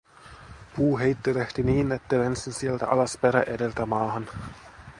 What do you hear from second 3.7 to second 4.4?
maahan.